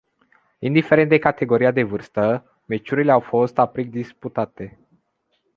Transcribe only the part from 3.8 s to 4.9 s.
disputate.